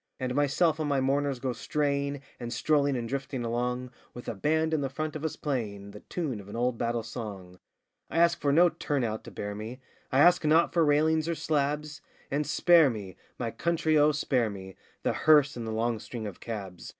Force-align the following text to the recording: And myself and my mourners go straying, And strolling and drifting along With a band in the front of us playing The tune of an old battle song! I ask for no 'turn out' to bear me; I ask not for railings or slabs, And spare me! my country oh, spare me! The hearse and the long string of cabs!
And 0.19 0.33
myself 0.33 0.79
and 0.79 0.89
my 0.89 0.99
mourners 0.99 1.37
go 1.37 1.53
straying, 1.53 2.23
And 2.39 2.51
strolling 2.51 2.97
and 2.97 3.07
drifting 3.07 3.43
along 3.45 3.91
With 4.15 4.27
a 4.27 4.33
band 4.33 4.73
in 4.73 4.81
the 4.81 4.89
front 4.89 5.15
of 5.15 5.23
us 5.23 5.35
playing 5.35 5.91
The 5.91 5.99
tune 5.99 6.39
of 6.39 6.49
an 6.49 6.55
old 6.55 6.79
battle 6.79 7.03
song! 7.03 7.59
I 8.09 8.17
ask 8.17 8.41
for 8.41 8.51
no 8.51 8.69
'turn 8.69 9.03
out' 9.03 9.23
to 9.25 9.29
bear 9.29 9.53
me; 9.53 9.79
I 10.11 10.17
ask 10.17 10.43
not 10.43 10.73
for 10.73 10.83
railings 10.83 11.29
or 11.29 11.35
slabs, 11.35 12.01
And 12.31 12.47
spare 12.47 12.89
me! 12.89 13.15
my 13.37 13.51
country 13.51 13.95
oh, 13.95 14.11
spare 14.11 14.49
me! 14.49 14.75
The 15.03 15.13
hearse 15.13 15.55
and 15.55 15.67
the 15.67 15.71
long 15.71 15.99
string 15.99 16.25
of 16.25 16.39
cabs! 16.39 16.89